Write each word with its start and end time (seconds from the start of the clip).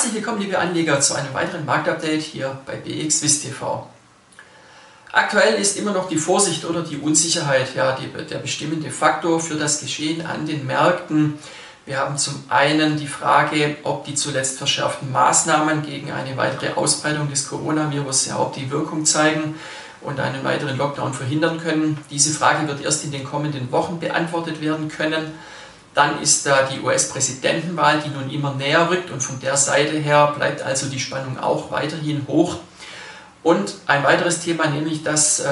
Herzlich 0.00 0.14
willkommen, 0.14 0.40
liebe 0.40 0.58
Anleger, 0.58 0.98
zu 1.02 1.12
einem 1.12 1.34
weiteren 1.34 1.66
Marktupdate 1.66 2.22
hier 2.22 2.58
bei 2.64 2.76
BXWIST 2.76 3.42
TV. 3.42 3.86
Aktuell 5.12 5.56
ist 5.56 5.76
immer 5.76 5.92
noch 5.92 6.08
die 6.08 6.16
Vorsicht 6.16 6.64
oder 6.64 6.80
die 6.80 6.96
Unsicherheit 6.96 7.74
ja, 7.74 7.94
die, 7.94 8.06
der 8.06 8.38
bestimmende 8.38 8.90
Faktor 8.90 9.40
für 9.40 9.56
das 9.56 9.78
Geschehen 9.82 10.24
an 10.24 10.46
den 10.46 10.66
Märkten. 10.66 11.38
Wir 11.84 11.98
haben 11.98 12.16
zum 12.16 12.42
einen 12.48 12.96
die 12.96 13.08
Frage, 13.08 13.76
ob 13.82 14.06
die 14.06 14.14
zuletzt 14.14 14.56
verschärften 14.56 15.12
Maßnahmen 15.12 15.82
gegen 15.82 16.10
eine 16.12 16.34
weitere 16.38 16.72
Ausbreitung 16.72 17.28
des 17.28 17.46
Coronavirus 17.50 18.28
überhaupt 18.28 18.56
die 18.56 18.70
Wirkung 18.70 19.04
zeigen 19.04 19.56
und 20.00 20.18
einen 20.18 20.42
weiteren 20.44 20.78
Lockdown 20.78 21.12
verhindern 21.12 21.60
können. 21.60 21.98
Diese 22.10 22.32
Frage 22.32 22.66
wird 22.66 22.82
erst 22.82 23.04
in 23.04 23.10
den 23.10 23.24
kommenden 23.24 23.70
Wochen 23.70 24.00
beantwortet 24.00 24.62
werden 24.62 24.88
können. 24.88 25.34
Dann 26.00 26.22
ist 26.22 26.46
da 26.46 26.62
die 26.62 26.80
US-Präsidentenwahl, 26.80 28.00
die 28.00 28.08
nun 28.08 28.30
immer 28.30 28.54
näher 28.54 28.88
rückt 28.88 29.10
und 29.10 29.22
von 29.22 29.38
der 29.38 29.58
Seite 29.58 29.98
her 29.98 30.32
bleibt 30.34 30.62
also 30.62 30.86
die 30.86 30.98
Spannung 30.98 31.38
auch 31.38 31.70
weiterhin 31.70 32.24
hoch. 32.26 32.56
Und 33.42 33.74
ein 33.86 34.02
weiteres 34.02 34.40
Thema, 34.40 34.66
nämlich 34.66 35.02
das 35.02 35.40
äh, 35.40 35.50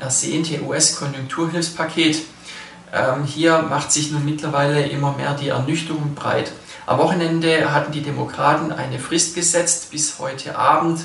ersehnte 0.00 0.60
US-Konjunkturhilfspaket. 0.62 2.20
Ähm, 2.92 3.22
hier 3.26 3.62
macht 3.62 3.92
sich 3.92 4.10
nun 4.10 4.24
mittlerweile 4.24 4.88
immer 4.88 5.12
mehr 5.12 5.34
die 5.34 5.50
Ernüchterung 5.50 6.16
breit. 6.16 6.50
Am 6.86 6.98
Wochenende 6.98 7.72
hatten 7.72 7.92
die 7.92 8.02
Demokraten 8.02 8.72
eine 8.72 8.98
Frist 8.98 9.36
gesetzt 9.36 9.92
bis 9.92 10.18
heute 10.18 10.58
Abend, 10.58 11.02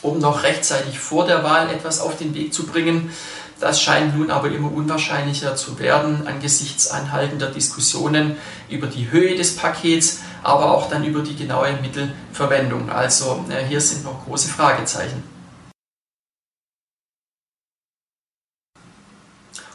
um 0.00 0.18
noch 0.18 0.44
rechtzeitig 0.44 0.98
vor 0.98 1.26
der 1.26 1.44
Wahl 1.44 1.68
etwas 1.68 2.00
auf 2.00 2.16
den 2.16 2.34
Weg 2.34 2.54
zu 2.54 2.66
bringen. 2.66 3.10
Das 3.62 3.80
scheint 3.80 4.18
nun 4.18 4.32
aber 4.32 4.50
immer 4.50 4.72
unwahrscheinlicher 4.72 5.54
zu 5.54 5.78
werden 5.78 6.26
angesichts 6.26 6.90
anhaltender 6.90 7.48
Diskussionen 7.48 8.36
über 8.68 8.88
die 8.88 9.12
Höhe 9.12 9.36
des 9.36 9.54
Pakets, 9.54 10.18
aber 10.42 10.72
auch 10.72 10.90
dann 10.90 11.04
über 11.04 11.20
die 11.20 11.36
genaue 11.36 11.78
Mittelverwendung. 11.80 12.90
Also 12.90 13.44
äh, 13.50 13.64
hier 13.64 13.80
sind 13.80 14.02
noch 14.02 14.24
große 14.24 14.48
Fragezeichen. 14.48 15.22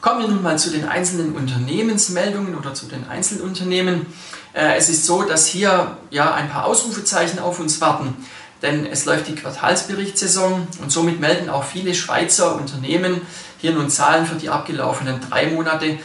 Kommen 0.01 0.19
wir 0.19 0.27
nun 0.27 0.43
mal 0.43 0.59
zu 0.59 0.69
den 0.69 0.85
einzelnen 0.85 1.33
Unternehmensmeldungen 1.33 2.57
oder 2.57 2.73
zu 2.73 2.87
den 2.87 3.07
Einzelunternehmen. 3.07 4.05
Äh, 4.51 4.75
es 4.75 4.89
ist 4.89 5.05
so, 5.05 5.21
dass 5.21 5.47
hier 5.47 5.95
ja 6.11 6.33
ein 6.33 6.49
paar 6.49 6.65
Ausrufezeichen 6.65 7.39
auf 7.39 7.61
uns 7.61 7.79
warten 7.79 8.17
denn 8.61 8.85
es 8.85 9.05
läuft 9.05 9.27
die 9.27 9.35
Quartalsberichtssaison 9.35 10.67
und 10.81 10.91
somit 10.91 11.19
melden 11.19 11.49
auch 11.49 11.63
viele 11.63 11.93
Schweizer 11.93 12.55
Unternehmen 12.55 13.21
hier 13.59 13.73
nun 13.73 13.89
Zahlen 13.89 14.25
für 14.25 14.35
die 14.35 14.49
abgelaufenen 14.49 15.19
drei 15.29 15.47
Monate 15.47 15.99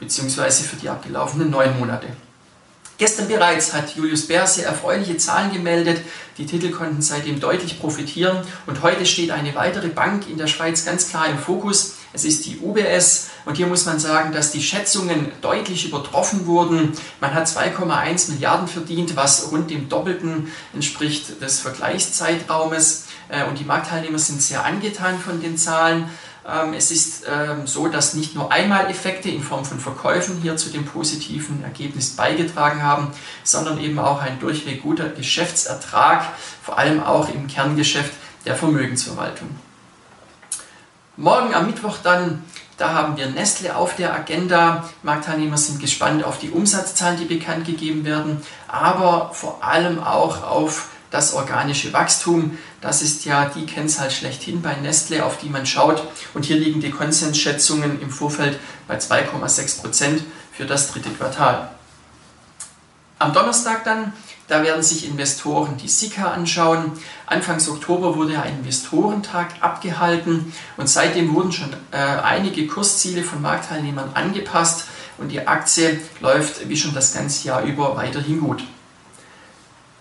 bzw. 0.00 0.50
für 0.50 0.76
die 0.76 0.88
abgelaufenen 0.88 1.50
neun 1.50 1.78
Monate. 1.78 2.08
Gestern 2.98 3.26
bereits 3.26 3.72
hat 3.74 3.96
Julius 3.96 4.28
Bär 4.28 4.46
sehr 4.46 4.66
erfreuliche 4.66 5.16
Zahlen 5.16 5.52
gemeldet. 5.52 6.00
Die 6.38 6.46
Titel 6.46 6.70
konnten 6.70 7.02
seitdem 7.02 7.40
deutlich 7.40 7.80
profitieren. 7.80 8.38
Und 8.66 8.82
heute 8.82 9.06
steht 9.06 9.32
eine 9.32 9.54
weitere 9.56 9.88
Bank 9.88 10.28
in 10.28 10.38
der 10.38 10.46
Schweiz 10.46 10.84
ganz 10.84 11.08
klar 11.08 11.26
im 11.26 11.36
Fokus. 11.38 11.94
Es 12.12 12.24
ist 12.24 12.46
die 12.46 12.58
UBS. 12.60 13.30
Und 13.44 13.56
hier 13.56 13.66
muss 13.66 13.86
man 13.86 13.98
sagen, 13.98 14.32
dass 14.32 14.52
die 14.52 14.62
Schätzungen 14.62 15.32
deutlich 15.40 15.88
übertroffen 15.88 16.46
wurden. 16.46 16.92
Man 17.20 17.34
hat 17.34 17.48
2,1 17.48 18.30
Milliarden 18.30 18.68
verdient, 18.68 19.16
was 19.16 19.50
rund 19.50 19.70
dem 19.70 19.88
Doppelten 19.88 20.52
entspricht 20.72 21.42
des 21.42 21.58
Vergleichszeitraumes. 21.58 23.06
Äh, 23.28 23.46
und 23.46 23.58
die 23.58 23.64
Marktteilnehmer 23.64 24.18
sind 24.20 24.40
sehr 24.40 24.64
angetan 24.64 25.18
von 25.18 25.40
den 25.40 25.58
Zahlen. 25.58 26.08
Ähm, 26.48 26.74
es 26.74 26.90
ist 26.90 27.24
ähm, 27.28 27.66
so, 27.66 27.86
dass 27.86 28.14
nicht 28.14 28.34
nur 28.34 28.50
Einmaleffekte 28.50 29.28
in 29.28 29.42
Form 29.42 29.64
von 29.64 29.78
Verkäufen 29.78 30.38
hier 30.42 30.56
zu 30.56 30.70
dem 30.70 30.84
positiven 30.84 31.62
Ergebnis 31.62 32.16
beigetragen 32.16 32.82
haben, 32.82 33.12
sondern 33.44 33.78
eben 33.80 33.98
auch 33.98 34.20
ein 34.20 34.40
durchweg 34.40 34.82
guter 34.82 35.08
Geschäftsertrag, 35.08 36.24
vor 36.62 36.78
allem 36.78 37.02
auch 37.02 37.28
im 37.28 37.46
Kerngeschäft 37.46 38.12
der 38.44 38.56
Vermögensverwaltung. 38.56 39.48
Morgen 41.16 41.54
am 41.54 41.66
Mittwoch 41.66 41.98
dann, 42.02 42.42
da 42.76 42.94
haben 42.94 43.16
wir 43.16 43.26
Nestle 43.28 43.76
auf 43.76 43.94
der 43.94 44.12
Agenda. 44.12 44.88
Marktteilnehmer 45.04 45.58
sind 45.58 45.78
gespannt 45.78 46.24
auf 46.24 46.38
die 46.38 46.50
Umsatzzahlen, 46.50 47.18
die 47.18 47.26
bekannt 47.26 47.66
gegeben 47.66 48.04
werden, 48.04 48.42
aber 48.66 49.30
vor 49.32 49.62
allem 49.62 50.02
auch 50.02 50.42
auf 50.42 50.88
das 51.12 51.34
organische 51.34 51.92
Wachstum. 51.92 52.58
Das 52.80 53.02
ist 53.02 53.24
ja 53.24 53.44
die 53.44 53.66
Kennzahl 53.66 54.10
schlechthin 54.10 54.62
bei 54.62 54.74
Nestle, 54.74 55.24
auf 55.24 55.38
die 55.38 55.48
man 55.48 55.66
schaut. 55.66 56.02
Und 56.34 56.44
hier 56.44 56.56
liegen 56.56 56.80
die 56.80 56.90
Konsensschätzungen 56.90 58.00
im 58.00 58.10
Vorfeld 58.10 58.58
bei 58.88 58.98
2,6 58.98 59.80
Prozent 59.80 60.24
für 60.52 60.64
das 60.64 60.90
dritte 60.90 61.10
Quartal. 61.10 61.70
Am 63.18 63.32
Donnerstag 63.32 63.84
dann, 63.84 64.12
da 64.48 64.64
werden 64.64 64.82
sich 64.82 65.06
Investoren 65.06 65.76
die 65.76 65.88
Sika 65.88 66.32
anschauen. 66.32 66.92
Anfangs 67.26 67.68
Oktober 67.68 68.16
wurde 68.16 68.42
ein 68.42 68.58
Investorentag 68.58 69.50
abgehalten 69.60 70.52
und 70.76 70.88
seitdem 70.88 71.32
wurden 71.32 71.52
schon 71.52 71.72
äh, 71.92 71.96
einige 71.98 72.66
Kursziele 72.66 73.22
von 73.22 73.40
Marktteilnehmern 73.40 74.10
angepasst 74.14 74.86
und 75.18 75.28
die 75.28 75.46
Aktie 75.46 76.00
läuft 76.20 76.68
wie 76.68 76.76
schon 76.76 76.94
das 76.94 77.14
ganze 77.14 77.46
Jahr 77.46 77.62
über 77.62 77.96
weiterhin 77.96 78.40
gut. 78.40 78.64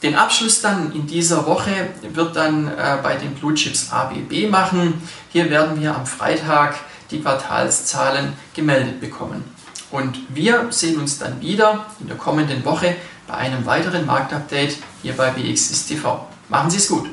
Den 0.03 0.15
Abschluss 0.15 0.61
dann 0.61 0.91
in 0.93 1.05
dieser 1.05 1.45
Woche 1.45 1.89
wird 2.01 2.35
dann 2.35 2.67
äh, 2.67 2.97
bei 3.03 3.15
den 3.15 3.35
Blue 3.35 3.53
Chips 3.53 3.91
ABB 3.91 4.49
machen. 4.49 5.01
Hier 5.29 5.49
werden 5.49 5.79
wir 5.79 5.95
am 5.95 6.07
Freitag 6.07 6.75
die 7.11 7.21
Quartalszahlen 7.21 8.33
gemeldet 8.55 8.99
bekommen. 8.99 9.43
Und 9.91 10.17
wir 10.29 10.67
sehen 10.71 10.99
uns 10.99 11.19
dann 11.19 11.39
wieder 11.41 11.85
in 11.99 12.07
der 12.07 12.17
kommenden 12.17 12.65
Woche 12.65 12.95
bei 13.27 13.35
einem 13.35 13.65
weiteren 13.65 14.05
Marktupdate 14.05 14.77
hier 15.03 15.13
bei 15.13 15.29
BXSTV. 15.29 16.25
Machen 16.49 16.69
Sie 16.71 16.77
es 16.77 16.87
gut! 16.87 17.07